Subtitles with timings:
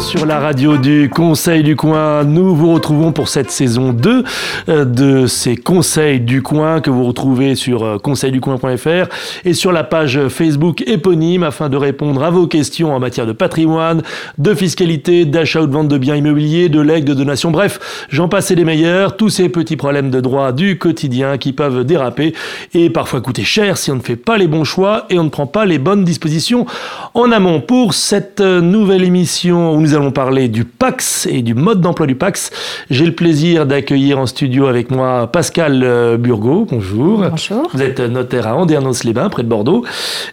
[0.00, 2.24] Sur la radio du Conseil du Coin.
[2.24, 4.24] Nous vous retrouvons pour cette saison 2
[4.68, 9.08] euh, de ces Conseils du Coin que vous retrouvez sur euh, conseilducoin.fr
[9.44, 13.32] et sur la page Facebook éponyme afin de répondre à vos questions en matière de
[13.32, 14.02] patrimoine,
[14.38, 17.50] de fiscalité, d'achat ou de vente de biens immobiliers, de legs, de donations.
[17.52, 19.16] Bref, j'en passe et les meilleurs.
[19.16, 22.34] Tous ces petits problèmes de droit du quotidien qui peuvent déraper
[22.72, 25.30] et parfois coûter cher si on ne fait pas les bons choix et on ne
[25.30, 26.66] prend pas les bonnes dispositions
[27.14, 27.60] en amont.
[27.60, 32.14] Pour cette euh, nouvelle émission nous allons parler du PAX et du mode d'emploi du
[32.14, 32.50] PAX.
[32.88, 36.66] J'ai le plaisir d'accueillir en studio avec moi Pascal euh, Burgot.
[36.70, 37.22] Bonjour.
[37.28, 37.68] Bonjour.
[37.74, 39.84] Vous êtes notaire à Andernos-les-Bains, près de Bordeaux.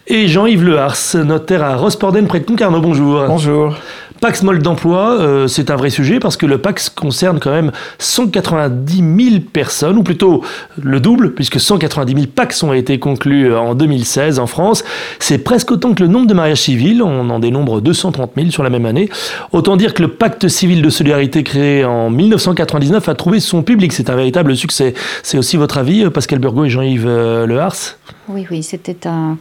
[0.06, 2.80] Et Jean-Yves Lehars, notaire à Rosporden, près de Concarneau.
[2.80, 3.24] Bonjour.
[3.26, 3.74] Bonjour.
[4.22, 7.72] Pax mode d'emploi, euh, c'est un vrai sujet parce que le Pax concerne quand même
[7.98, 10.44] 190 000 personnes, ou plutôt
[10.80, 14.84] le double, puisque 190 000 Pax ont été conclus en 2016 en France.
[15.18, 18.62] C'est presque autant que le nombre de mariages civils, on en dénombre 230 000 sur
[18.62, 19.08] la même année.
[19.50, 23.92] Autant dire que le pacte civil de solidarité créé en 1999 a trouvé son public.
[23.92, 24.94] C'est un véritable succès.
[25.22, 27.98] C'est aussi votre avis, Pascal Burgot et Jean-Yves euh, Lehars?
[28.28, 29.38] Oui, oui, c'était un,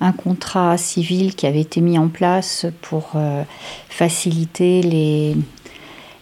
[0.00, 3.42] un contrat civil qui avait été mis en place pour euh,
[3.88, 5.36] faciliter les,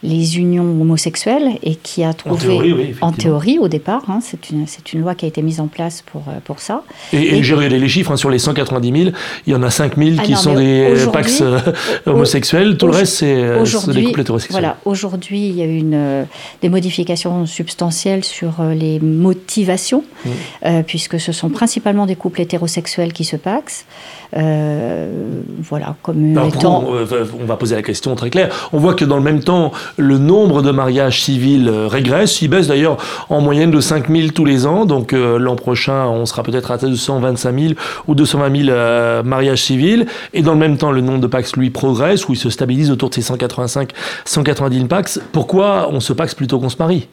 [0.02, 5.00] les unions homosexuelles et qui a trouvé, en théorie, au départ, hein, c'est une, une,
[5.00, 6.82] loi qui a été mise en place pour, euh, pour ça.
[7.12, 9.70] Et, et, j'ai regardé les chiffres, hein, sur les 190 000, il y en a
[9.70, 11.58] 5 000 ah qui sont des pax euh,
[12.06, 14.60] homosexuels, tout le reste c'est euh, des couples hétérosexuels.
[14.60, 16.26] Voilà, aujourd'hui il y a eu une,
[16.62, 20.82] des modifications substantielles sur les motivations, mmh.
[20.86, 23.84] puisque ce sont principalement des couples hétérosexuels qui se paxent.
[24.32, 26.84] Voilà, comme étant...
[26.88, 28.70] on va poser la question très claire.
[28.72, 32.42] On voit que dans le même temps, le nombre de mariages civils euh, régresse.
[32.42, 32.96] Il baisse d'ailleurs
[33.28, 34.84] en moyenne de 5 000 tous les ans.
[34.84, 37.74] Donc euh, l'an prochain, on sera peut-être à 225 000
[38.06, 40.06] ou 220 000 euh, mariages civils.
[40.32, 42.90] Et dans le même temps, le nombre de Pax, lui, progresse, où il se stabilise
[42.90, 43.90] autour de ces 185,
[44.24, 45.20] 190 000 Pax.
[45.32, 47.08] Pourquoi on se Pax plutôt qu'on se marie?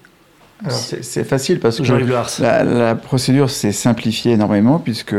[0.70, 5.16] C'est facile parce que la, la, procédure s'est simplifiée énormément puisque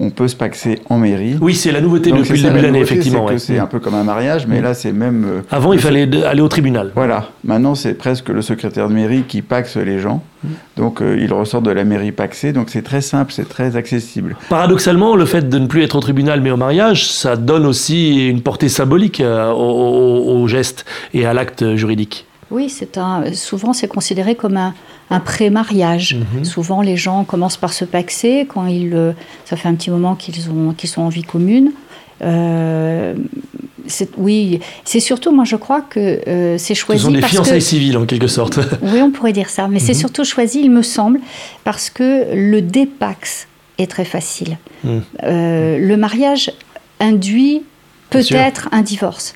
[0.00, 1.36] on peut se paxer en mairie.
[1.40, 3.26] Oui, c'est la nouveauté depuis le début de l'année, effectivement.
[3.36, 4.62] C'est un peu comme un mariage, mais mm.
[4.62, 5.24] là c'est même.
[5.24, 6.92] Euh, Avant, il fallait aller au tribunal.
[6.94, 7.30] Voilà.
[7.44, 10.22] Maintenant, c'est presque le secrétaire de mairie qui paxe les gens.
[10.44, 10.48] Mm.
[10.76, 12.52] Donc, euh, il ressort de la mairie paxée.
[12.52, 14.36] Donc, c'est très simple, c'est très accessible.
[14.48, 18.28] Paradoxalement, le fait de ne plus être au tribunal mais au mariage, ça donne aussi
[18.28, 22.27] une portée symbolique euh, au geste et à l'acte juridique.
[22.50, 24.74] Oui, c'est un, souvent c'est considéré comme un,
[25.10, 26.16] un pré-mariage.
[26.16, 26.44] Mhm.
[26.44, 29.12] Souvent les gens commencent par se paxer quand ils, euh,
[29.44, 31.72] ça fait un petit moment qu'ils ont, qu'ils sont en vie commune.
[32.22, 33.14] Euh,
[34.16, 37.00] oui, c'est surtout, moi je crois que euh, c'est choisi.
[37.00, 38.58] Ce sont des fiançailles civiles en quelque sorte.
[38.82, 39.98] oui, on pourrait dire ça, mais c'est mhm.
[39.98, 41.20] surtout choisi, il me semble,
[41.64, 43.46] parce que le dépax
[43.78, 44.58] est très facile.
[44.84, 45.02] Mhm.
[45.22, 46.52] le mariage
[47.00, 47.62] induit
[48.10, 49.34] peut-être un divorce.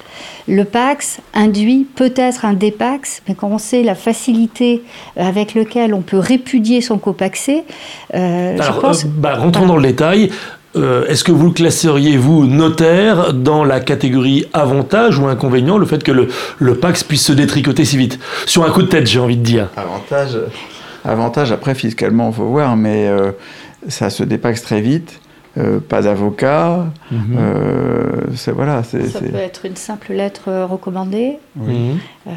[0.48, 4.82] Le Pax induit peut-être un dépax, mais quand on sait la facilité
[5.16, 7.64] avec laquelle on peut répudier son copaxé,
[8.14, 9.04] euh, je pense...
[9.04, 10.30] Euh, bah, rentrons dans le détail.
[10.74, 15.84] Euh, est-ce que vous le classeriez, vous, notaire, dans la catégorie avantage ou inconvénient, le
[15.84, 16.28] fait que le,
[16.58, 18.18] le Pax puisse se détricoter si vite?
[18.46, 19.68] Sur un coup de tête, j'ai envie de dire.
[19.76, 20.38] Avantage,
[21.04, 23.10] avantage après, fiscalement, il faut voir, mais
[23.88, 25.20] ça se dépaxe très vite.
[25.58, 26.86] Euh, pas d'avocat.
[27.12, 28.10] Euh,
[28.54, 31.38] voilà, ça peut être une simple lettre recommandée.
[31.56, 31.98] Mhm.
[32.26, 32.30] Euh,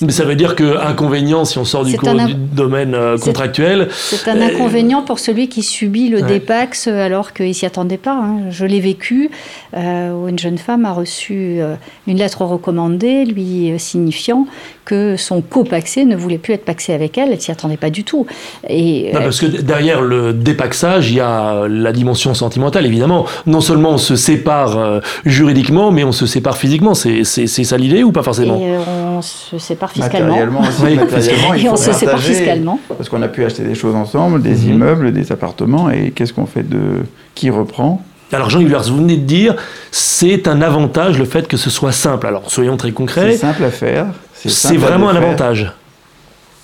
[0.00, 3.88] Mais ça veut dire que inconvénient, si on sort du, du domaine contractuel.
[3.90, 8.14] C'est un inconvénient pour celui qui subit le dépax alors qu'il s'y attendait pas.
[8.14, 8.50] Hein.
[8.50, 9.30] Je l'ai vécu
[9.74, 11.58] où une jeune femme a reçu
[12.06, 14.46] une lettre recommandée lui signifiant
[14.84, 17.32] que son copaxé ne voulait plus être paxé avec elle.
[17.32, 18.26] Elle s'y attendait pas du tout.
[18.68, 23.26] Et parce que derrière le dépaxage, il y a la dimension sentimentale, évidemment.
[23.46, 26.94] Non seulement on se sépare euh, juridiquement, mais on se sépare physiquement.
[26.94, 28.56] C'est ça l'idée ou pas forcément?
[28.58, 30.36] Et euh, on se sépare fiscalement.
[30.36, 32.78] Matériellement et on se sépare fiscalement.
[32.88, 34.70] Parce qu'on a pu acheter des choses ensemble, des mhm.
[34.70, 37.02] immeubles, des appartements, et qu'est-ce qu'on fait de...
[37.34, 38.02] Qui reprend?
[38.32, 39.56] Alors Jean-Yves vous venez de dire,
[39.90, 42.26] c'est un avantage le fait que ce soit simple.
[42.26, 43.32] Alors soyons très concrets.
[43.32, 44.06] C'est simple à faire.
[44.32, 45.72] C'est vraiment un avantage.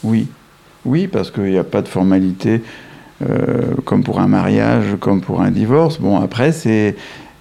[0.02, 0.26] Oui,
[0.84, 2.62] oui, parce qu'il n'y a pas de formalité.
[3.28, 5.98] Euh, comme pour un mariage, comme pour un divorce.
[5.98, 6.96] Bon, après, c'est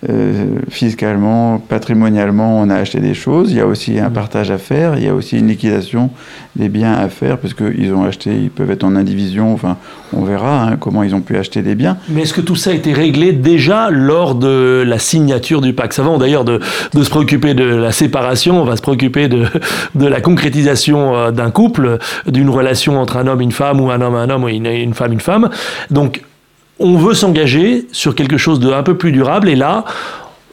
[0.09, 3.51] euh, fiscalement, patrimonialement, on a acheté des choses.
[3.51, 4.13] Il y a aussi un mmh.
[4.13, 4.98] partage à faire.
[4.98, 6.09] Il y a aussi une liquidation
[6.56, 9.53] des biens à faire parce qu'ils ont acheté, ils peuvent être en indivision.
[9.53, 9.77] Enfin,
[10.13, 11.98] on verra hein, comment ils ont pu acheter des biens.
[12.09, 16.00] Mais est-ce que tout ça a été réglé déjà lors de la signature du pacte
[16.00, 16.59] Avant d'ailleurs de,
[16.94, 19.45] de, se préoccuper de la séparation, on va se préoccuper de,
[19.94, 23.92] de la concrétisation euh, d'un couple, d'une relation entre un homme et une femme ou
[23.92, 25.50] un homme et un homme ou une, une femme une femme.
[25.92, 26.24] Donc
[26.81, 29.86] on veut s'engager sur quelque chose de un peu plus durable et là,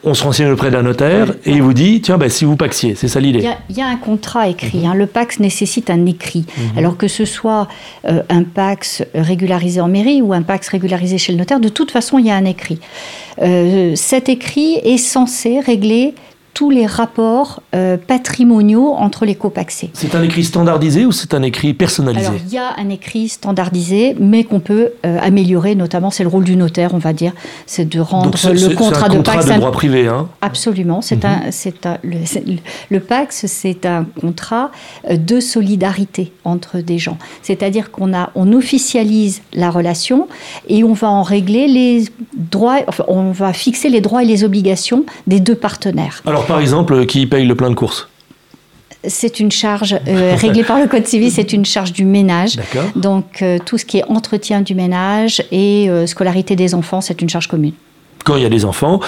[0.03, 2.95] on se renseigne auprès d'un notaire et il vous dit tiens, ben, si vous paxiez,
[2.95, 3.47] c'est ça l'idée.
[3.69, 4.85] Il, y, a un contrat écrit.
[4.85, 4.93] Hein.
[4.93, 6.45] Le Pax nécessite un écrit.
[6.57, 6.77] Mhm.
[6.77, 7.67] Alors que ce soit
[8.05, 11.91] euh, un Pax régularisé en mairie ou un Pax régularisé chez le notaire, de toute
[11.91, 12.79] façon, il y a un écrit.
[13.41, 16.13] Euh, cet écrit est censé régler
[16.59, 19.91] tous les rapports euh, patrimoniaux entre les copaxés.
[19.93, 23.29] C'est un écrit standardisé ou c'est un écrit personnalisé Alors, il y a un écrit
[23.29, 27.31] standardisé, mais qu'on peut euh, améliorer, notamment, c'est le rôle du notaire, on va dire,
[27.65, 29.45] c'est de rendre le contrat de Pax...
[29.45, 31.31] de droit privé, hein Absolument, c'est mhm.
[31.31, 32.17] un, c'est un, le,
[32.91, 34.71] le, Pax, c'est un contrat
[35.09, 37.17] euh, de solidarité entre des gens.
[37.41, 40.27] C'est-à-dire qu'on a, on officialise la relation
[40.67, 42.03] et on va en régler les
[42.33, 46.21] droits, enfin, on va fixer les droits et les obligations des deux partenaires.
[46.25, 48.09] Alors, par exemple, qui paye le plein de courses
[49.07, 52.57] c'est une charge euh, réglée par le Code civil, c'est une charge du ménage.
[52.95, 57.21] Donc euh, tout ce qui est entretien du ménage et euh, scolarité des enfants, c'est
[57.21, 57.73] une charge commune
[58.25, 58.99] quand il y a des enfants.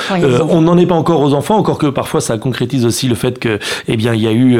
[0.49, 3.37] on n'en est pas encore aux enfants, encore que parfois ça concrétise aussi le fait
[3.39, 3.59] que,
[3.89, 4.59] eh bien, il y a eu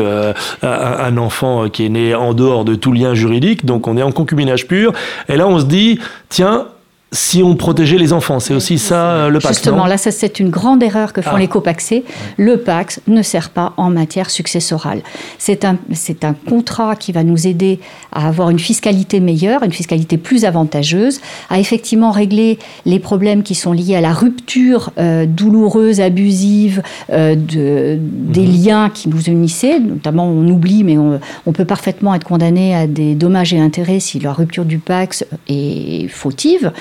[0.62, 4.12] un, enfant qui est né en dehors de tout lien juridique, donc on est en
[4.12, 4.92] concubinage pur.
[5.30, 6.68] Et là, on se dit, tiens,
[7.14, 8.40] si on protégeait les enfants.
[8.40, 9.56] C'est aussi ça euh, le Pax.
[9.56, 11.40] Justement, là, c'est une grande erreur que font ah.
[11.40, 12.06] les copaxés.
[12.38, 15.02] Le Pax ne sert pas en matière successorale.
[15.38, 15.78] C'est un,
[16.24, 17.80] un contrat qui va nous aider
[18.14, 21.20] à avoir une fiscalité meilleure, une fiscalité plus avantageuse,
[21.50, 27.36] à effectivement régler les problèmes qui sont liés à la rupture euh, douloureuse, abusive euh,
[27.36, 28.66] de, des mhm.
[28.66, 29.80] liens qui nous unissaient.
[29.82, 34.00] Notamment, on oublie, mais on, on, peut parfaitement être condamné à des dommages et intérêts
[34.00, 36.72] si la rupture du Pax est fautive.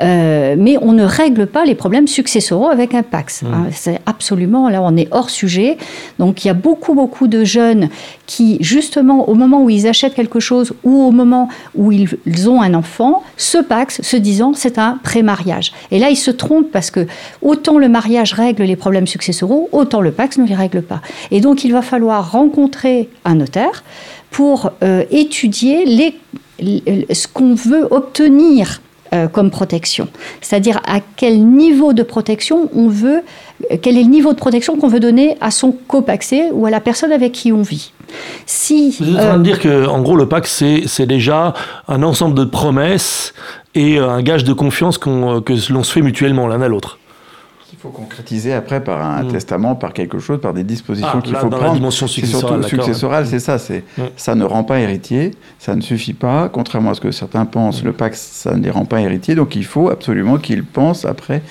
[0.00, 3.42] Euh, mais on ne règle pas les problèmes successoraux avec un Pax.
[3.42, 3.46] Mmh.
[3.46, 3.66] Hein.
[3.72, 5.78] c'est absolument, là, on est hors sujet.
[6.18, 7.88] Donc, il y a beaucoup, beaucoup de jeunes
[8.26, 12.16] qui, justement, au moment où ils achètent quelque chose ou au moment où ils,
[12.48, 15.72] ont un enfant, ce Pax, se disant, c'est un pré-mariage.
[15.90, 17.06] Et là, ils se trompent parce que
[17.42, 21.00] autant le mariage règle les problèmes successoraux, autant le Pax ne les règle pas.
[21.30, 23.84] Et donc, il va falloir rencontrer un notaire
[24.30, 26.14] pour euh, étudier les,
[27.14, 28.80] ce qu'on veut obtenir
[29.14, 30.08] euh, comme protection.
[30.40, 33.22] C'est-à-dire à quel niveau de protection on veut,
[33.82, 36.80] quel est le niveau de protection qu'on veut donner à son copaxé ou à la
[36.80, 37.92] personne avec qui on vit.
[38.46, 41.54] Si, Vous êtes en train de euh, dire que, en gros, le pacte, c'est déjà
[41.88, 43.34] un ensemble de promesses
[43.74, 46.98] et un gage de confiance que l'on se fait mutuellement l'un à l'autre
[47.76, 49.32] qu'il faut concrétiser après par un hmm.
[49.32, 51.72] testament, par quelque chose, par des dispositions ah, qu'il faut dans prendre.
[51.72, 53.58] La dimension successorale, c'est surtout successorale, c'est ça.
[53.58, 54.02] C'est hmm.
[54.16, 56.48] ça ne rend pas héritier, ça ne suffit pas.
[56.48, 57.86] Contrairement à ce que certains pensent, hmm.
[57.86, 59.34] le pacte ça ne les rend pas héritiers.
[59.34, 61.42] Donc il faut absolument qu'ils pensent après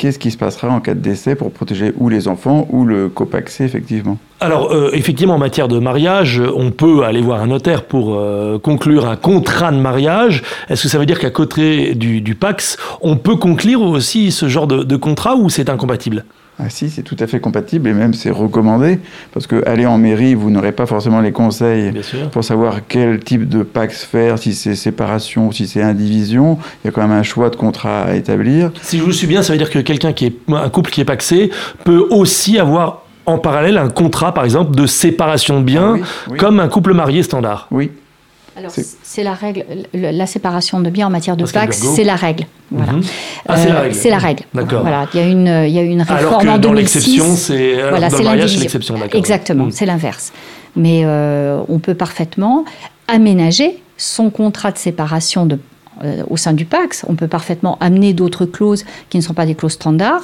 [0.00, 3.10] qu'est-ce qui se passera en cas de décès pour protéger ou les enfants ou le
[3.10, 7.84] copaxé, effectivement Alors, euh, effectivement, en matière de mariage, on peut aller voir un notaire
[7.84, 10.42] pour euh, conclure un contrat de mariage.
[10.70, 14.48] Est-ce que ça veut dire qu'à côté du, du, Pax, on peut conclure aussi ce
[14.48, 16.24] genre de contrat ou c'est incompatible?
[16.62, 18.98] Ah si, c'est tout à fait compatible et même c'est recommandé
[19.32, 21.92] parce que aller en mairie, vous n'aurez pas forcément les conseils
[22.32, 26.58] pour savoir quel type de pax faire, si c'est séparation, si c'est indivision.
[26.82, 28.70] Il y a quand même un choix de contrat à établir.
[28.82, 31.00] Si je vous suis bien, ça veut dire que quelqu'un qui est un couple qui
[31.00, 31.50] est paxé
[31.84, 36.60] peut aussi avoir en parallèle un contrat, par exemple, de séparation de biens, ah comme
[36.60, 37.68] un couple marié standard.
[37.70, 37.90] Oui,
[39.02, 39.64] c'est la règle.
[39.92, 42.44] La séparation de biens en matière de taxes, c'est la règle.
[42.70, 42.92] Voilà.
[42.92, 43.02] Mhm.
[43.48, 43.94] Ah, c'est la euh, règle.
[43.94, 44.44] c'est la règle.
[44.54, 44.82] D'accord.
[44.82, 45.06] Voilà.
[45.14, 47.74] Il y a une, il y a une réforme Alors que en dans l'exception, c'est
[47.88, 48.96] voilà, l'exception.
[49.12, 49.70] Exactement, mhm.
[49.72, 50.32] c'est l'inverse.
[50.76, 52.64] Mais euh, on peut parfaitement
[53.08, 55.58] aménager son contrat de séparation de
[56.02, 57.04] euh, au sein du Pax.
[57.08, 60.22] On peut parfaitement amener d'autres clauses qui ne sont pas des clauses standards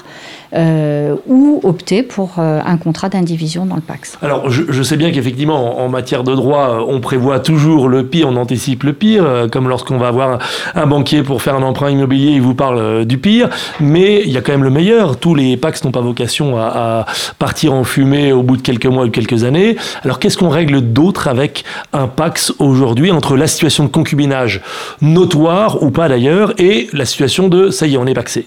[0.54, 4.16] euh, ou opter pour euh, un contrat d'indivision dans le Pax.
[4.22, 8.36] Alors, je, sais bien qu'effectivement, en, matière de droit, on prévoit toujours le pire, on
[8.36, 10.38] anticipe le pire, comme lorsqu'on va avoir
[10.74, 14.36] un, banquier pour faire un emprunt immobilier, il vous parle du pire, mais il y
[14.38, 15.18] a quand même le meilleur.
[15.18, 17.06] Tous les Pax n'ont pas vocation à, à,
[17.38, 19.76] partir en fumée au bout de quelques mois ou quelques années.
[20.04, 24.62] Alors, qu'est-ce qu'on règle d'autre avec un Pax aujourd'hui entre la situation de concubinage
[25.02, 28.46] notoire ou pas d'ailleurs, et la situation de ça y est, on est paxé.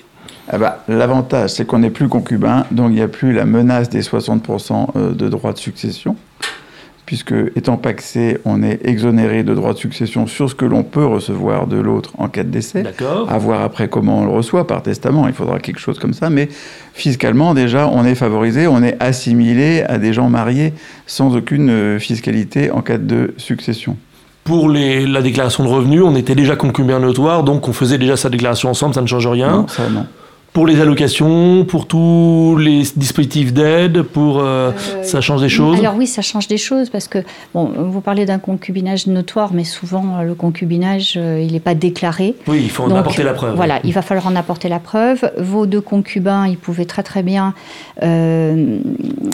[0.52, 3.90] Ah bah, L'avantage, c'est qu'on n'est plus concubin, donc il n'y a plus la menace
[3.90, 6.16] des 60% euh, de droits de succession,
[7.06, 11.06] puisque étant paxé, on est exonéré de droits de succession sur ce que l'on peut
[11.06, 12.82] recevoir de l'autre en cas de décès.
[12.82, 13.32] D'accord.
[13.32, 16.32] À voir après comment on le reçoit par testament, il faudra quelque chose comme ça,
[16.32, 16.50] mais
[16.94, 20.74] fiscalement déjà, on est favorisé, on est assimilé à des gens mariés
[21.06, 23.98] sans aucune euh, fiscalité en cas de succession.
[24.44, 28.18] Pour les, la déclaration de revenus, on était déjà concubin notoire, donc on faisait déjà
[28.18, 29.52] sa déclaration ensemble, ça ne change rien.
[29.52, 30.06] Non, ça non.
[30.52, 34.72] Pour les allocations, pour tous les dispositifs d'aide, pour euh,
[35.04, 35.78] ça change des choses.
[35.78, 37.20] Alors oui, ça change des choses parce que
[37.54, 41.76] bon, vous parlez d'un concubinage notoire, mais souvent euh, le concubinage, euh, il n'est pas
[41.76, 42.34] déclaré.
[42.48, 43.56] Oui, il faut en Donc, apporter la preuve.
[43.56, 45.32] Voilà, il va falloir en apporter la preuve.
[45.38, 47.54] Vos deux concubins, ils pouvaient très très bien
[48.02, 48.80] euh,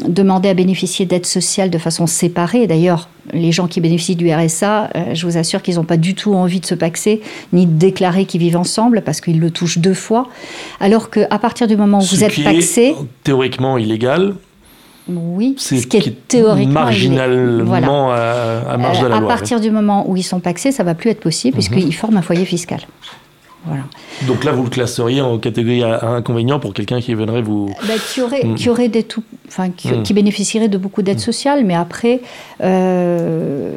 [0.08, 2.68] demander à bénéficier d'aide sociale de façon séparée.
[2.68, 6.14] D'ailleurs, les gens qui bénéficient du RSA, euh, je vous assure qu'ils n'ont pas du
[6.16, 7.22] tout envie de se paxer
[7.54, 10.30] ni de déclarer qu'ils vivent ensemble parce qu'ils le touchent deux fois.
[10.80, 14.36] Alors qu'à partir du moment où Ce vous êtes qui paxé, est théoriquement illégal,
[15.08, 17.88] oui, c'est ce qui est théoriquement marginalement Voilà.
[18.68, 19.28] à, à marge de Euh, la à loi.
[19.28, 22.22] partir du moment où ils sont paxés, ça va plus être possible puisqu'ils forment un
[22.24, 22.80] foyer fiscal.
[23.66, 23.84] Voilà.
[24.24, 27.70] Donc là, vous le classeriez en catégorie à, à inconvénient pour quelqu'un qui viendrait vous.
[27.88, 28.56] Bah, qui aurait, Mm.
[28.56, 30.04] qui aurait des tout, enfin, qui, Mm.
[30.04, 32.22] qui bénéficierait de beaucoup d'aides sociales, mais après,
[32.62, 33.70] euh,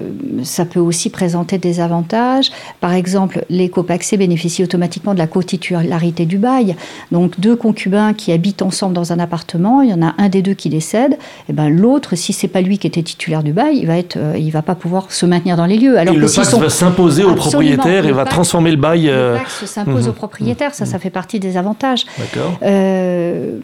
[0.42, 2.50] ça peut aussi présenter des avantages.
[2.80, 6.76] Par exemple, les copaxés bénéficient automatiquement de la cotitularité du bail.
[7.12, 10.42] Donc, deux concubins qui habitent ensemble dans un appartement, il y en a un des
[10.42, 11.18] deux qui décède,
[11.48, 14.16] et ben l'autre, si c'est pas lui qui était titulaire du bail, il va être,
[14.16, 15.98] euh, il va pas pouvoir se maintenir dans les lieux.
[15.98, 19.08] Alors et que le Pax sont- va s'imposer au propriétaire et va transformer le bail.
[19.08, 20.10] euh, le Pax s'impose mhm.
[20.10, 20.27] au propriétaire,
[20.72, 22.06] ça, ça fait partie des avantages.
[22.18, 22.58] D'accord.
[22.62, 23.58] Euh,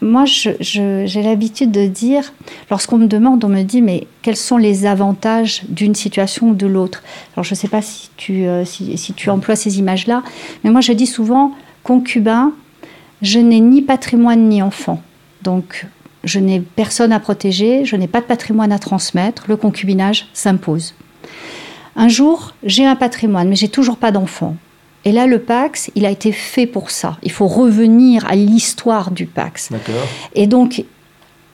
[0.00, 2.32] moi, j'ai l'habitude de dire,
[2.70, 6.66] lorsqu'on me demande, on me dit, mais quels sont les avantages d'une situation ou de
[6.66, 7.02] l'autre?
[7.34, 10.22] Alors, je ne sais pas si tu, euh, si, si tu emploies ces images-là,
[10.62, 11.52] mais moi, je dis souvent,
[11.82, 12.52] concubin,
[13.22, 15.00] je n'ai ni patrimoine ni enfant.
[15.42, 15.86] Donc,
[16.22, 20.94] je n'ai personne à protéger, je n'ai pas de patrimoine à transmettre, le concubinage s'impose.
[21.96, 24.56] Un jour, j'ai un patrimoine, mais j'ai toujours pas d'enfant.
[25.04, 27.18] Et là, le Pax, il a été fait pour ça.
[27.22, 29.70] Il faut revenir à l'histoire du Pax.
[30.34, 30.84] Et donc,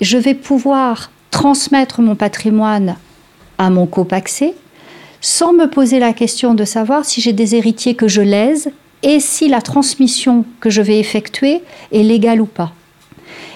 [0.01, 2.97] je vais pouvoir transmettre mon patrimoine
[3.59, 4.55] à mon copaxé
[5.21, 8.71] sans me poser la question de savoir si j'ai des héritiers que je lèse
[9.03, 11.61] et si la transmission que je vais effectuer
[11.93, 12.73] est légale ou pas.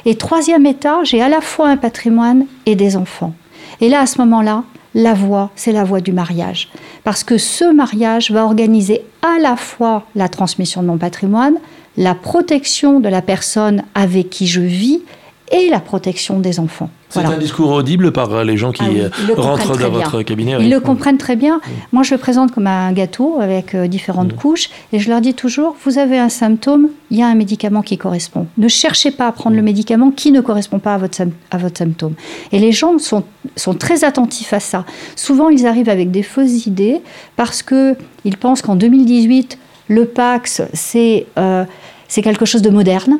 [0.05, 3.35] Et troisième état, j'ai à la fois un patrimoine et des enfants.
[3.81, 6.69] Et là, à ce moment-là, la voie, c'est la voie du mariage.
[7.03, 11.57] Parce que ce mariage va organiser à la fois la transmission de mon patrimoine,
[11.97, 15.03] la protection de la personne avec qui je vis
[15.51, 16.91] et la protection des enfants.
[17.15, 17.37] C'est Voilà.
[17.37, 20.57] un discours audible par les gens qui Ah oui, euh, rentrent dans votre cabinet.
[20.61, 21.61] Ils le comprennent très bien.
[21.93, 25.33] Moi, je le présente comme un gâteau avec euh, différentes couches et je leur dis
[25.35, 28.49] toujours, vous avez un symptôme, il y a un médicament qui correspond.
[28.59, 31.79] Ne cherchez pas à prendre le médicament qui ne correspond pas à votre, à votre
[31.79, 32.15] symptôme.
[32.51, 33.23] Et les gens sont,
[33.55, 34.85] sont très attentifs à ça.
[35.15, 37.01] Souvent, ils arrivent avec des fausses idées
[37.37, 39.57] parce qu'ils pensent qu'en 2018,
[39.89, 41.65] le Pax, c'est euh,
[42.09, 43.19] c'est quelque chose de moderne.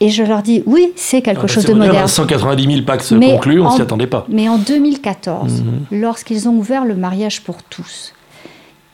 [0.00, 2.08] Et je leur dis, oui, c'est quelque Ah bah, chose de moderne, moderne.
[2.08, 4.26] 190 000 Pax Mais conclus, on en- s'y attendait pas.
[4.28, 8.14] Mais en 2014, lorsqu'ils ont ouvert le mariage pour tous,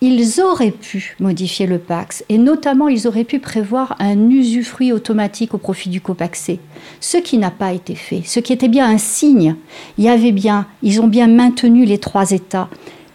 [0.01, 5.55] ils auraient pu modifier le Pax et notamment ils auraient pu prévoir un usufruit automatique
[5.55, 6.59] au profit du copaxé,
[7.01, 9.57] ce qui n'a pas été fait, ce qui était bien un signe.
[9.99, 12.69] Il y avait bien, ils ont bien maintenu les trois états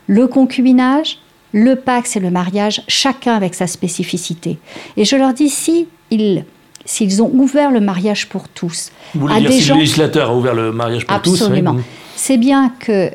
[0.07, 1.19] le concubinage,
[1.53, 4.57] le Pax et le mariage, chacun avec sa spécificité.
[4.97, 6.43] Et je leur dis si ils
[6.89, 9.81] s'ils ont ouvert le mariage pour tous Vous voulez à dire des si gens le
[9.81, 11.73] législateur a ouvert le mariage pour tous Absolument.
[11.77, 11.83] oui.
[12.15, 13.11] C'est bien qu'il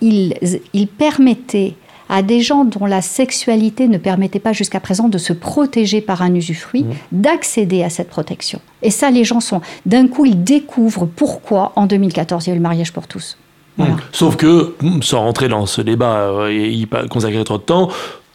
[0.00, 0.34] il,
[0.72, 1.74] il permettait
[2.08, 6.22] à des gens dont la sexualité ne permettait pas jusqu'à présent de se protéger par
[6.22, 8.60] un usufruit, d'accéder à cette protection.
[8.82, 9.60] Et ça, les gens sont...
[9.84, 13.36] D'un coup, ils découvrent pourquoi, en 2014, il y a eu le mariage pour tous.
[13.76, 13.92] Voilà.
[13.92, 14.00] Hum.
[14.10, 17.90] Sauf que, sans rentrer dans ce débat euh, et y pa- consacrer trop de temps,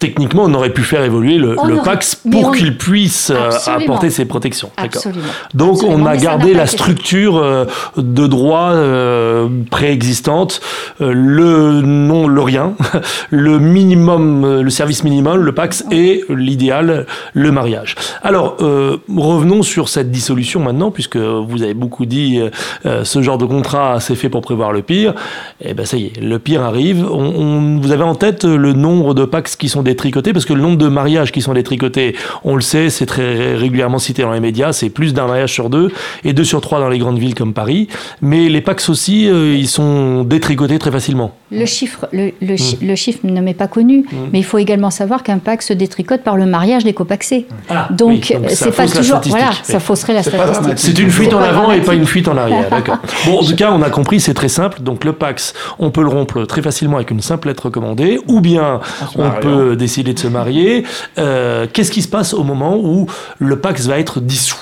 [0.08, 3.84] techniquement, on aurait pu faire évoluer le, aurait- Pax pour on- qu'il puisse euh, Absolument.
[3.84, 4.70] apporter ses protections.
[4.76, 5.24] Absolument.
[5.54, 6.04] Donc Absolument.
[6.04, 10.60] on a Mais gardé la structure euh, de droit euh, préexistante,
[11.02, 12.74] euh, le non, le rien,
[13.30, 17.96] le minimum, le service minimum, le Pax et l'idéal, le mariage.
[18.24, 22.40] Alors revenons sur cette dissolution maintenant, puisque vous avez beaucoup dit
[23.04, 25.14] ce genre de contrat c'est fait pour prévoir le pire.
[25.62, 27.06] Et ben ça y est, le pire arrive.
[27.10, 30.62] On, on- vous avez en tête le nombre de Pax qui sont parce que le
[30.62, 34.40] nombre de mariages qui sont détricotés, on le sait, c'est très régulièrement cité dans les
[34.40, 35.92] médias, c'est plus d'un mariage sur deux
[36.24, 37.88] et deux sur trois dans les grandes villes comme Paris.
[38.22, 41.36] Mais les Pax aussi, euh, ils sont détricotés très facilement.
[41.54, 45.38] Le chiffre, le, le, chiffre ne m'est pas connu, mais il faut également savoir qu'un
[45.38, 47.46] PAC se détricote par le mariage des copaxés.
[47.70, 49.22] Ah, donc, c'est pas toujours.
[49.26, 50.74] Voilà, ça fausserait la statistique.
[50.78, 52.70] C'est une fuite en avant et pas une fuite en arrière.
[52.72, 52.98] D'accord.
[53.26, 54.82] Bon, en tout cas, on a compris, c'est très simple.
[54.82, 58.42] Donc, le Pax, on peut le rompre très facilement avec une simple lettre recommandée, ou
[58.42, 58.80] bien
[59.16, 60.84] on peut décider de se marier.
[61.18, 63.08] Euh, qu'est-ce qui se passe au moment où
[63.40, 64.58] le Pax va être dissous?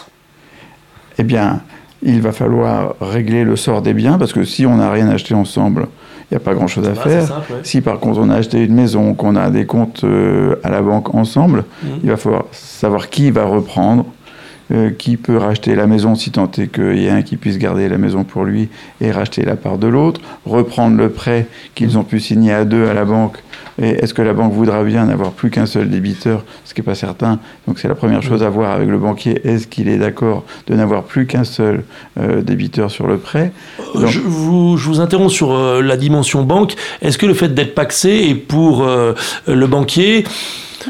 [1.17, 1.61] Eh bien,
[2.03, 5.33] il va falloir régler le sort des biens, parce que si on n'a rien acheté
[5.33, 5.87] ensemble,
[6.29, 7.41] il n'y a pas grand-chose à faire.
[7.63, 10.81] Si par contre on a acheté une maison, qu'on a des comptes euh, à la
[10.81, 11.87] banque ensemble, mmh.
[12.03, 14.05] il va falloir savoir qui va reprendre,
[14.71, 17.57] euh, qui peut racheter la maison si tant est qu'il y ait un qui puisse
[17.57, 18.69] garder la maison pour lui
[19.01, 22.87] et racheter la part de l'autre, reprendre le prêt qu'ils ont pu signer à deux
[22.87, 23.37] à la banque.
[23.81, 26.85] Et est-ce que la banque voudra bien n'avoir plus qu'un seul débiteur, ce qui n'est
[26.85, 27.39] pas certain.
[27.67, 29.41] Donc c'est la première chose à voir avec le banquier.
[29.45, 31.83] Est-ce qu'il est, d'accord de n'avoir plus qu'un seul
[32.19, 33.51] euh, débiteur sur le prêt?
[33.95, 36.75] Je, vous, je, vous, interromps sur euh, la dimension banque.
[37.01, 38.87] Est-ce que le fait d'être paxé est pour
[39.47, 40.23] le banquier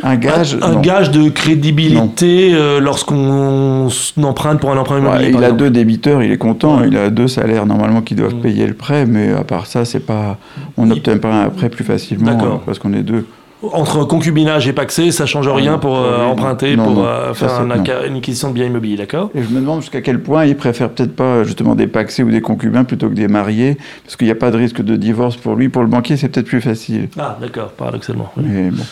[0.03, 3.87] un gage, un, gage de crédibilité euh, lorsqu'on
[4.23, 5.31] emprunte pour un emprunt immobilier.
[5.35, 6.83] il a deux débiteurs, il est content.
[6.83, 8.41] Il a deux salaires normalement qui doivent mm.
[8.41, 10.37] payer le prêt, mais à part ça, c'est pas.
[10.77, 13.25] On n'obtient pas un prêt plus facilement euh, parce qu'on est deux.
[13.73, 18.53] Entre concubinage et paxé, ça change rien pour euh, emprunter, pour faire une acquisition de
[18.55, 19.29] biens immobiliers, d'accord?
[19.35, 22.31] Et je me demande jusqu'à quel point ils préfèrent peut-être pas justement des paxés ou
[22.31, 25.35] des concubins plutôt que des mariés, parce qu'il n'y a pas de risque de divorce
[25.35, 25.69] pour lui.
[25.69, 27.09] Pour le banquier, c'est peut-être plus facile.
[27.19, 28.31] Ah, d'accord, paradoxalement.
[28.35, 28.83] Mais bon.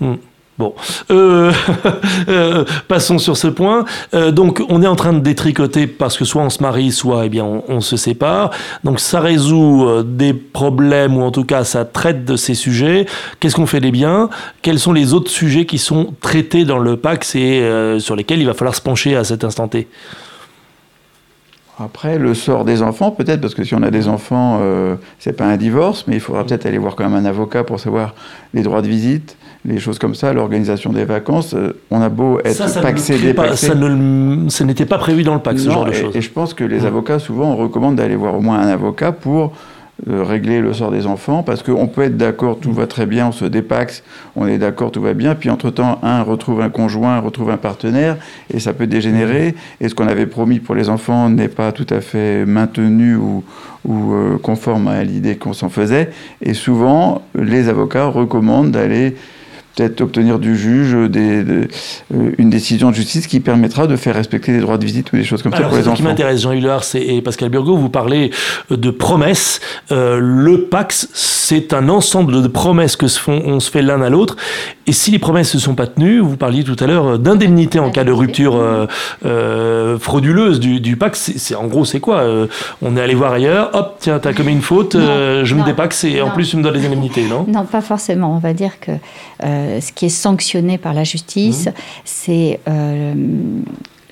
[0.00, 0.16] Mm.
[0.60, 0.74] Bon,
[1.10, 1.50] euh,
[2.28, 3.86] euh, passons sur ce point.
[4.12, 7.24] Euh, donc, on est en train de détricoter parce que soit on se marie, soit
[7.24, 8.50] eh bien on, se sépare.
[8.84, 13.06] Donc, ça résout des problèmes ou en tout cas ça traite de ces sujets.
[13.40, 14.28] Qu'est-ce qu'on fait des biens?
[14.60, 18.46] Quels sont les autres sujets qui sont traités dans le PAX et sur lesquels il
[18.46, 19.88] va falloir se pencher à cet instant T?
[21.82, 25.32] Après, le sort des enfants, peut-être, parce que si on a des enfants, euh, c'est
[25.32, 28.14] pas un divorce, mais il faudra peut-être aller voir quand même un avocat pour savoir
[28.52, 31.54] les droits de visite, les choses comme ça, l'organisation des vacances.
[31.54, 35.58] Euh, on a beau être ça, ça paxé, Ça, n'était pas prévu dans le PAC,
[35.58, 36.14] ce genre de choses.
[36.14, 39.12] Et je pense que les avocats, souvent, on recommande d'aller voir au moins un avocat
[39.12, 39.52] pour
[40.06, 43.32] régler le sort des enfants, parce qu'on peut être d'accord, tout va très bien, on
[43.32, 44.02] se dépaxe,
[44.36, 48.16] on est d'accord, tout va bien, puis entre-temps, un retrouve un conjoint, retrouve un partenaire,
[48.52, 51.86] et ça peut dégénérer, et ce qu'on avait promis pour les enfants n'est pas tout
[51.90, 53.44] à fait maintenu ou,
[53.84, 56.10] ou euh, conforme à l'idée qu'on s'en faisait,
[56.42, 59.16] et souvent, les avocats recommandent d'aller
[59.80, 64.52] peut-être obtenir du juge des, euh, une décision de justice qui permettra de faire respecter
[64.52, 65.92] les droits de visite ou des choses comme ça pour les enfants.
[65.92, 68.30] Ce qui m'intéresse, Jean Hullard et Pascal Burgot, vous parlez
[68.70, 69.60] de promesses.
[69.90, 74.02] Euh, le Pax, c'est un ensemble de promesses que se font, on se fait l'un
[74.02, 74.36] à l'autre.
[74.86, 77.90] Et si les promesses ne sont pas tenues, vous parliez tout à l'heure d'indemnité en
[77.90, 78.58] cas de rupture
[79.24, 81.32] euh, frauduleuse du, du Pax.
[81.36, 82.24] C'est, en gros, c'est quoi
[82.82, 86.20] On est allé voir ailleurs, hop, tiens, t'as commis une faute, je me dépaxe et
[86.20, 87.46] en plus tu me donnes des indemnités, non?
[87.48, 88.34] Non, pas forcément.
[88.34, 88.90] On va dire que
[89.44, 91.72] euh, ce qui est sanctionné par la justice, mmh.
[92.04, 92.60] c'est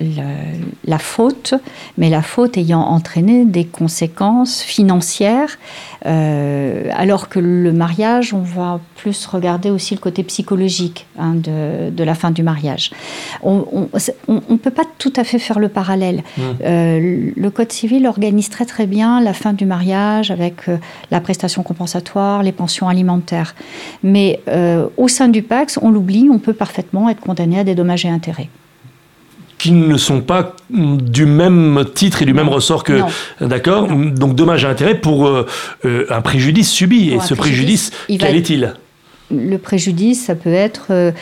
[0.00, 1.54] la faute,
[1.96, 5.58] mais la faute ayant entraîné des conséquences financières,
[6.06, 12.04] euh, alors que le mariage, on va plus regarder aussi le côté psychologique hein, de,
[12.04, 12.90] la fin du mariage.
[13.42, 13.88] On
[14.28, 16.22] ne peut pas tout à fait faire le parallèle.
[16.36, 16.42] Mmh.
[16.64, 20.76] Euh, le Code civil organise très très bien la fin du mariage avec euh,
[21.10, 23.54] la prestation compensatoire, les pensions alimentaires.
[24.02, 24.40] Mais
[24.96, 28.08] au sein du PAX, on l'oublie, on peut parfaitement être condamné à des dommages et
[28.08, 28.48] intérêts
[29.58, 33.00] qui ne sont pas du même titre et du même ressort que.
[33.40, 35.46] D'accord Donc, dommage à intérêt pour euh,
[35.84, 37.10] euh, un préjudice subi.
[37.10, 38.74] et ce préjudice, quel est-il?
[39.30, 41.12] Le préjudice, ça peut être.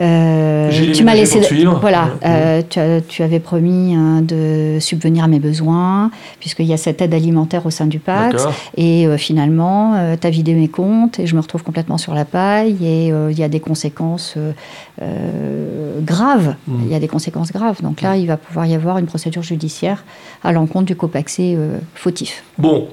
[0.00, 1.40] Euh, tu m'as laissé.
[1.80, 2.62] Voilà, euh,
[3.08, 7.66] tu, avais promis hein, de subvenir à mes besoins, puisqu'il y a cette aide alimentaire
[7.66, 8.46] au sein du PAX.
[8.76, 12.24] Et euh, finalement, tu as vidé mes comptes et je me retrouve complètement sur la
[12.24, 12.76] paille.
[12.84, 14.36] Et il y a des conséquences
[16.02, 16.54] graves.
[16.66, 16.74] Mmh.
[16.86, 17.82] Il y a des conséquences graves.
[17.82, 20.04] Donc là, il va pouvoir y avoir une procédure judiciaire
[20.42, 21.58] à l'encontre du copaxé
[21.94, 22.42] fautif.
[22.58, 22.88] Bon,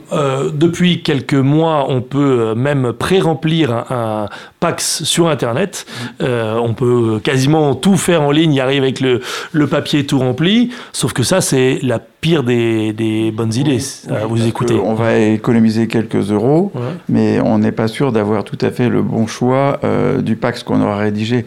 [0.54, 4.26] depuis quelques mois, on peut même pré-remplir un, un,
[4.60, 5.86] PAX sur Internet.
[6.20, 6.26] Mmh.
[6.62, 10.20] on peut euh, quasiment tout faire en ligne, y arrive avec le, le papier tout
[10.20, 10.72] rempli.
[10.92, 13.80] Sauf que ça, c'est la pire des, des bonnes idées
[14.28, 14.76] vous écouter.
[14.84, 16.72] On va économiser quelques euros,
[17.08, 20.64] mais on n'est pas sûr d'avoir tout à fait le bon choix euh, du Pax
[20.64, 21.46] qu'on aura rédigé.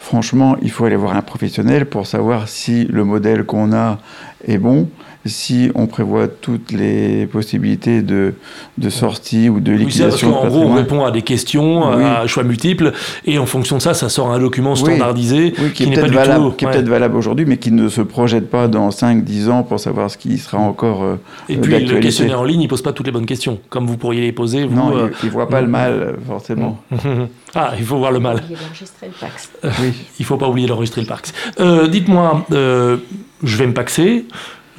[0.00, 3.98] franchement, il faut aller voir un professionnel pour savoir si le modèle qu'on a
[4.46, 4.88] est bon,
[5.26, 8.34] si on prévoit toutes les possibilités de,
[8.78, 10.28] de sortie ou de liquidation.
[10.28, 12.92] Oui, parce qu'en gros, on répond à des questions, à choix multiples,
[13.26, 16.64] et en fonction de ça, ça sort un document standardisé qui, est peut-être valable, qui
[16.64, 20.10] est peut-être valable aujourd'hui, mais qui ne se projette pas dans 5-10 ans pour savoir
[20.10, 21.02] ce qui sera encore.
[21.02, 21.16] Euh,
[21.48, 23.96] et puis le questionnaire en ligne, il pose pas toutes les bonnes questions, comme vous
[23.96, 24.64] pourriez les poser.
[24.64, 26.82] Vous, non, il, ne voit pas le mal forcément.
[27.54, 28.42] ah, il faut voir le mal.
[28.48, 29.50] Il faut le Pax.
[29.80, 29.92] oui.
[30.18, 31.32] Il faut pas oublier d'enregistrer le Pax.
[31.58, 32.96] Euh, dites-moi, euh,
[33.42, 34.24] je vais me paxer.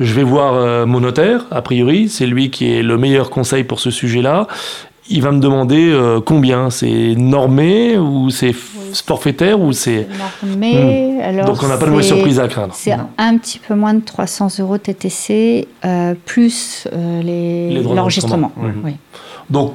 [0.01, 3.63] Je vais voir euh, mon notaire, a priori, c'est lui qui est le meilleur conseil
[3.63, 4.47] pour ce sujet-là.
[5.09, 10.07] Il va me demander euh, combien C'est normé ou c'est forfaitaire ou c'est
[10.43, 11.17] normé.
[11.17, 11.21] Hmm.
[11.21, 12.73] Alors Donc on n'a pas de mauvaise surprise à craindre.
[12.75, 18.51] C'est un petit peu moins de 300 euros TTC euh, plus l'enregistrement.
[18.83, 18.93] Oui.
[19.51, 19.73] Donc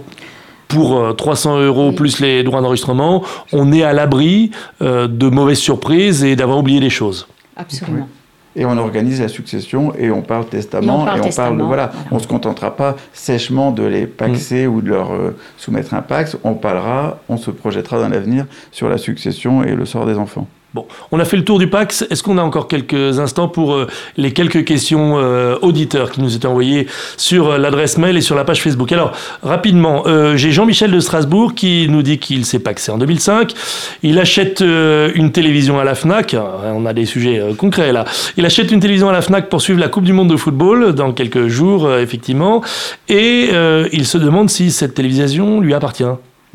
[0.66, 6.34] pour 300 euros plus les droits d'enregistrement, on est à l'abri de mauvaises surprises et
[6.34, 7.28] d'avoir oublié des choses.
[7.56, 8.08] Absolument
[8.56, 12.26] et on organise la succession et on parle testament et on parle, voilà, on se
[12.26, 14.74] contentera pas sèchement de les paxer mm.
[14.74, 18.88] ou de leur euh, soumettre un pax, on parlera, on se projettera dans l'avenir sur
[18.88, 20.48] la succession et le sort des enfants.
[20.74, 22.04] Bon, on a fait le tour du PAX.
[22.10, 23.86] Est-ce qu'on a encore quelques instants pour euh,
[24.18, 28.34] les quelques questions euh, auditeurs qui nous étaient envoyées sur euh, l'adresse mail et sur
[28.34, 28.92] la page Facebook?
[28.92, 33.54] Alors, rapidement, j'ai Jean-Michel de Strasbourg qui nous dit qu'il s'est paxé en 2005.
[34.02, 36.36] Il achète une télévision à la FNAC.
[36.64, 38.04] On a des sujets concrets là.
[38.36, 40.92] Il achète une télévision à la FNAC pour suivre la Coupe du Monde de football
[40.92, 42.62] dans quelques jours, effectivement.
[43.08, 43.50] Et
[43.92, 46.04] il se demande si cette télévision lui appartient.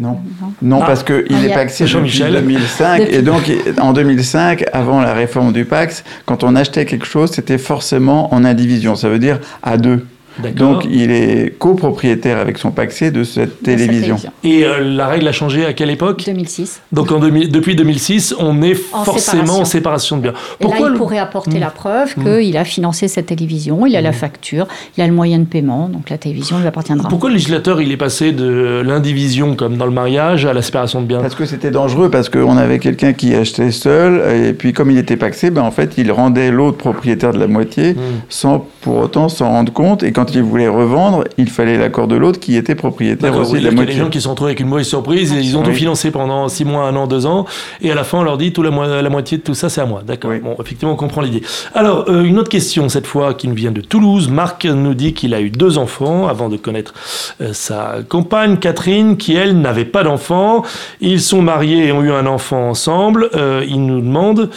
[0.01, 0.19] Non,
[0.63, 0.87] non, ah.
[0.87, 3.01] parce qu'il ah, est paxé depuis 2005.
[3.01, 7.59] Et donc, en 2005, avant la réforme du Pax, quand on achetait quelque chose, c'était
[7.59, 8.95] forcément en indivision.
[8.95, 10.07] Ça veut dire à deux.
[10.55, 14.17] Donc il est copropriétaire avec son paxé de cette télévision.
[14.43, 16.23] Et euh, la règle a changé à quelle époque?
[16.25, 16.81] 2006.
[16.91, 20.33] Donc en depuis 2006, on est forcément en séparation de biens.
[20.59, 21.61] Pourquoi là, il pourrait apporter hmm.
[21.61, 22.23] la preuve hmm.
[22.23, 24.13] qu'il a financé cette télévision, il a la hmm.
[24.13, 24.67] facture,
[24.97, 27.09] il a le moyen de paiement, donc la télévision lui appartiendra.
[27.09, 31.01] Pourquoi le législateur il est passé de l'indivision comme dans le mariage à la séparation
[31.01, 31.19] de biens?
[31.19, 34.97] Parce que c'était dangereux, parce qu'on avait quelqu'un qui achetait seul, et puis comme il
[34.97, 37.95] était paxé, ben, en fait il rendait l'autre propriétaire de la moitié
[38.29, 40.03] sans pour autant s'en rendre compte.
[40.03, 43.59] Et quand il voulait revendre, il fallait l'accord de l'autre qui était propriétaire aussi de
[43.59, 43.73] la moitié.
[43.73, 45.57] Il y a des gens qui se sont retrouvés avec une mauvaise surprise, et ils
[45.57, 47.45] ont tout financé pendant 6 mois, 1 an, 2 ans,
[47.81, 49.81] et à la fin on leur dit tout la, la moitié de tout ça c'est
[49.81, 50.03] à moi.
[50.05, 50.31] D'accord.
[50.41, 51.41] Bon, effectivement on comprend l'idée.
[51.73, 54.29] Alors euh, une autre question cette fois qui nous vient de Toulouse.
[54.29, 56.93] Marc nous dit qu'il a eu deux enfants avant de connaître
[57.41, 60.63] euh, sa compagne Catherine, qui elle n'avait pas d'enfant.
[60.99, 63.29] Ils sont mariés et ont eu un enfant ensemble.
[63.35, 64.49] Euh, il nous demande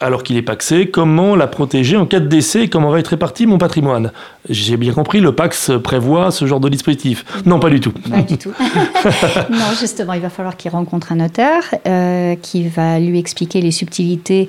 [0.00, 3.08] alors qu'il est paxé, comment la protéger en cas de décès et comment va être
[3.08, 4.12] réparti mon patrimoine?
[4.48, 7.24] J'ai bien compris, le Pax prévoit ce genre de dispositif.
[7.44, 7.90] Non, pas du tout.
[7.90, 8.52] Pas du tout.
[9.50, 13.72] non, justement, il va falloir qu'il rencontre un notaire euh, qui va lui expliquer les
[13.72, 14.48] subtilités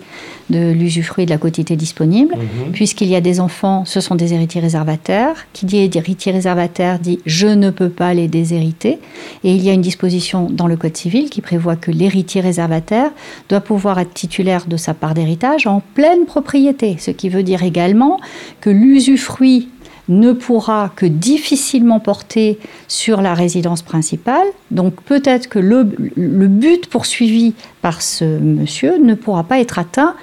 [0.49, 2.35] de l'usufruit de la quotité disponible.
[2.35, 2.71] Mhm.
[2.71, 5.47] Puisqu'il y a des enfants, ce sont des héritiers réservataires.
[5.53, 8.99] Qui dit héritier réservataire dit je ne peux pas les déshériter.
[9.43, 13.09] Et il y a une disposition dans le Code civil qui prévoit que l'héritier réservataire
[13.49, 16.97] doit pouvoir être titulaire de sa part d'héritage en pleine propriété.
[16.99, 18.19] Ce qui veut dire également
[18.61, 19.69] que l'usufruit
[20.07, 24.47] ne pourra que difficilement porter sur la résidence principale.
[24.71, 30.15] Donc peut-être que le, but poursuivi par ce monsieur ne pourra pas être atteint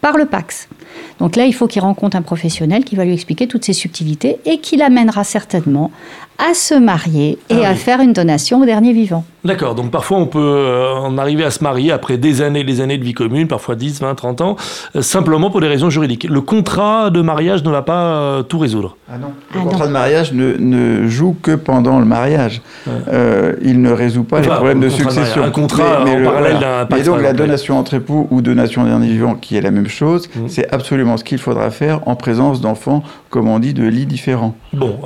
[0.00, 0.68] par le Pax.
[1.18, 4.38] Donc là, il faut qu'il rencontre un professionnel qui va lui expliquer toutes ces subtilités
[4.44, 5.90] et qui l'amènera certainement
[6.38, 9.24] à se marier et ah à faire une donation au dernier vivant.
[9.44, 12.64] D'accord, donc parfois on peut euh, en arriver à se marier après des années et
[12.64, 14.56] des années de vie commune, parfois 10, 20, 30 ans,
[14.94, 16.24] euh, simplement pour des raisons juridiques.
[16.24, 18.96] Le contrat de mariage ne va pas euh, tout résoudre.
[19.08, 22.62] Ah non, le ah contrat de mariage ne, ne, joue que pendant le mariage.
[23.64, 25.42] il ne résout pas les problèmes de succession.
[25.42, 29.08] Un contrat mais, en parallèle d'un Et donc la donation entre époux ou donation dernier
[29.08, 30.40] vivant, qui est la même chose, mmh.
[30.48, 34.56] c'est absolument ce qu'il faudra faire en présence d'enfants, comme on dit, de lits différents.
[34.72, 34.98] Bon,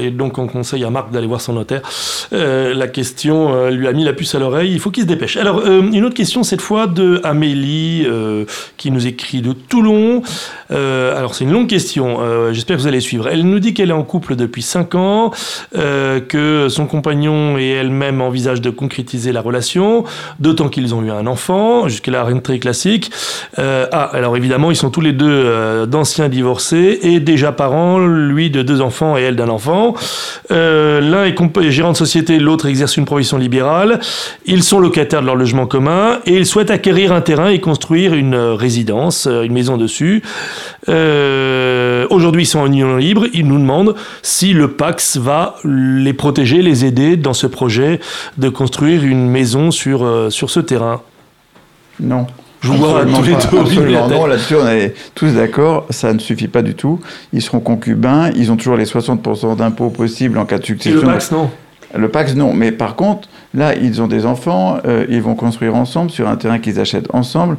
[0.00, 1.82] et donc on conseille à Marc d'aller voir son notaire.
[2.30, 5.36] la question lui a mis la puce à l'oreille, il faut qu'il se dépêche.
[5.36, 8.44] Alors, euh, une autre question cette fois de Amélie, euh,
[8.76, 10.22] qui nous écrit de Toulon.
[10.70, 12.18] Euh, alors, c'est une longue question,
[12.52, 13.28] j'espère que vous allez suivre.
[13.28, 15.30] Elle nous dit qu'elle est en couple depuis 5 ans,
[15.72, 20.04] que son compagnon et elle-même envisagent de concrétiser la relation,
[20.40, 23.10] d'autant qu'ils ont eu un enfant, jusqu'à la très classique.
[23.58, 28.62] ah, alors évidemment, ils sont tous les deux d'anciens divorcés et déjà parents, lui de
[28.62, 29.94] deux enfants et elle d'un enfant.
[30.50, 34.00] L'un est gérant de société, l'autre exerce une profession libérale.
[34.44, 38.14] Ils sont locataires de leur logement commun et ils souhaitent acquérir un terrain et construire
[38.14, 40.22] une euh, résidence, euh, une maison dessus.
[40.88, 43.26] Euh, aujourd'hui, ils sont en union libre.
[43.32, 48.00] Ils nous demandent si le Pax va les protéger, les aider dans ce projet
[48.38, 51.02] de construire une maison sur, sur ce terrain.
[52.00, 52.26] Non.
[52.60, 56.18] Je vous vois tous les deux Absolument non, là-dessus on est tous d'accord, ça ne
[56.18, 57.00] suffit pas du tout.
[57.32, 60.98] Ils seront concubins, ils ont toujours les 60% d'impôts possibles en cas de succession.
[60.98, 61.50] Et le Pax, non?
[61.94, 62.52] Le Pax, non.
[62.52, 66.36] Mais par contre, là, ils ont des enfants, euh, ils vont construire ensemble sur un
[66.36, 67.56] terrain qu'ils achètent ensemble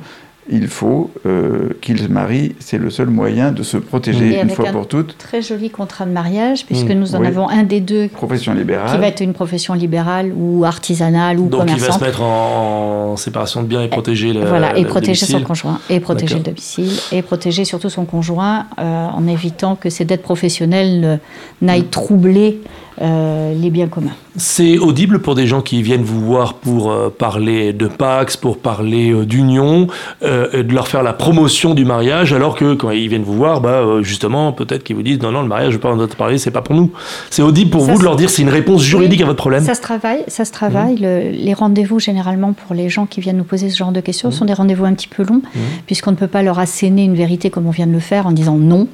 [0.50, 2.56] il faut euh, qu'ils se marient.
[2.60, 5.18] C'est le seul moyen de se protéger une fois pour toutes.
[5.18, 6.94] Très joli contrat de mariage, puisque mmh.
[6.94, 8.08] nous en avons un des deux.
[8.08, 8.92] Profession libérale.
[8.92, 13.16] Qui va être une profession libérale ou artisanale ou Donc il va se mettre en,
[13.18, 16.92] séparation de biens et protéger le Voilà, et protéger son conjoint, et protéger le domicile,
[17.12, 21.20] et protéger surtout son conjoint euh, en évitant que ses dettes professionnelles
[21.62, 21.90] n'aillent mmh.
[21.90, 22.62] troubler
[23.00, 24.16] euh, les biens communs.
[24.38, 28.58] C'est audible pour des gens qui viennent vous voir pour euh, parler de Pax, pour
[28.58, 29.88] parler euh, d'union,
[30.24, 33.84] de leur faire la promotion du mariage, alors que quand ils viennent vous voir, bah,
[34.02, 36.40] justement, peut-être qu'ils vous disent non, non, le mariage, je ne veux pas en parler,
[36.40, 36.92] c'est pas pour nous.
[37.30, 39.76] C'est audible pour vous de leur dire c'est une réponse juridique à votre problème Ça
[39.76, 40.96] se travaille, ça se travaille.
[40.96, 41.32] Mmh.
[41.34, 44.34] les rendez-vous, généralement, pour les gens qui viennent nous poser ce genre de questions, mmh.
[44.34, 45.60] sont des rendez-vous un petit peu longs, mmh.
[45.86, 48.32] puisqu'on ne peut pas leur asséner une vérité comme on vient de le faire en
[48.32, 48.88] disant non.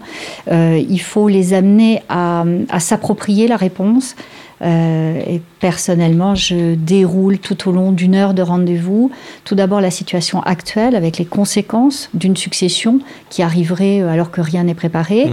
[0.52, 4.16] il faut les amener à s'approprier la réponse alunos
[4.64, 9.12] euh, et personnellement, je déroule tout au long d'une heure de rendez-vous,
[9.44, 13.00] tout d'abord la situation actuelle avec les conséquences d'une succession
[13.30, 15.32] qui arriverait euh, alors que rien n'est préparé, mmh.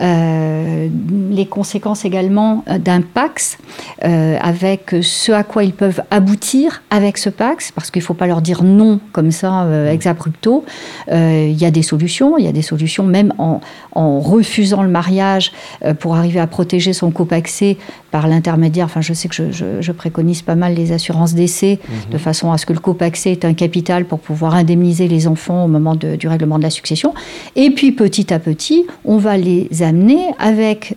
[0.00, 0.88] euh,
[1.30, 3.58] les conséquences également d'un Pax,
[4.00, 8.26] avec ce à quoi ils peuvent aboutir avec ce Pax, parce qu'il ne faut pas
[8.26, 10.64] leur dire non comme ça, ex abrupto.
[11.10, 13.60] Il y a des solutions, il y a des solutions même en,
[13.92, 15.52] en refusant le mariage
[15.98, 17.78] pour arriver à protéger son copaxé
[18.10, 22.12] par l'intermédiaire, enfin je sais que je, préconise pas mal les assurances d'essai, mhm.
[22.12, 25.64] de façon à ce que le copaxé est un capital pour pouvoir indemniser les enfants
[25.64, 27.14] au moment du règlement de la succession.
[27.56, 30.96] Et puis petit à petit, on va les amener avec,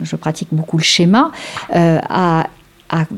[0.00, 1.32] je pratique beaucoup le schéma,
[1.74, 2.46] euh, à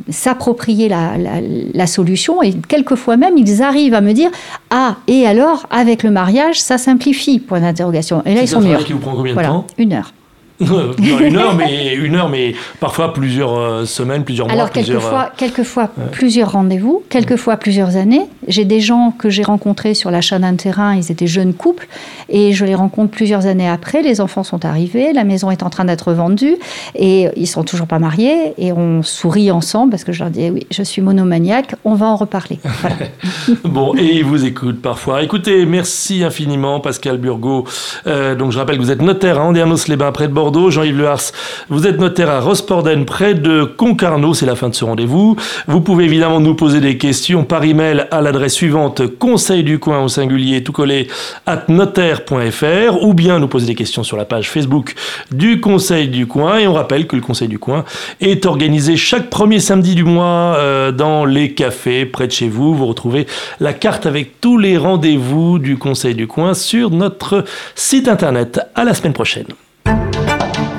[0.09, 4.31] s'approprier la, solution et quelquefois même ils arrivent à me dire
[4.71, 7.39] ah et alors avec le mariage ça simplifie?
[7.39, 8.77] Point d'interrogation et là ils sont mieux.
[8.79, 9.67] Qui vous prend combien de temps?
[9.77, 10.13] Une heure
[10.61, 14.55] une heure, mais une heure, mais parfois plusieurs euh, semaines, plusieurs mois.
[14.55, 18.27] Alors quelquefois, euh, quelquefois plusieurs rendez-vous, quelquefois plusieurs années.
[18.49, 20.97] J'ai des gens que j'ai rencontrés sur l'achat d'un terrain.
[20.97, 21.87] Ils étaient jeunes couples
[22.29, 24.03] et je les rencontre plusieurs années après.
[24.03, 26.57] Les enfants sont arrivés, la maison est en train d'être vendue
[26.95, 30.51] et ils sont toujours pas mariés et on sourit ensemble parce que je leur dis
[30.51, 31.77] oui, je suis monomaniaque.
[31.85, 32.59] On va en reparler.
[33.65, 35.23] bon, et ils vous écoutent parfois.
[35.23, 37.65] Écoutez, merci infiniment, Pascal Burgot.
[38.07, 40.33] Euh, donc je rappelle que vous êtes notaire à Andernos-les-Bains, près de
[40.71, 41.33] Jean-Yves Lehars,
[41.69, 44.35] vous êtes notaire à Rosporden, près de Concarneau.
[44.35, 45.37] C'est la fin de ce rendez-vous.
[45.67, 50.03] Vous pouvez évidemment nous poser des questions par email à l'adresse suivante conseil du coin
[50.03, 51.09] au singulier tout collé
[51.47, 54.95] at notaire.fr ou bien nous poser des questions sur la page Facebook
[55.31, 56.59] du Conseil du coin.
[56.59, 57.85] Et on rappelle que le Conseil du coin
[58.21, 62.75] est organisé chaque premier samedi du mois euh, dans les cafés près de chez vous.
[62.75, 63.27] Vous retrouvez
[63.61, 68.61] la carte avec tous les rendez-vous du Conseil du coin sur notre site internet.
[68.75, 69.47] À la semaine prochaine.